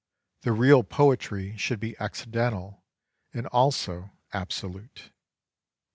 The 0.41 0.51
real 0.51 0.81
poetry 0.83 1.55
should 1.57 1.79
be 1.79 1.95
accidental 1.99 2.83
and 3.35 3.45
also 3.45 4.09
absolute. 4.33 5.11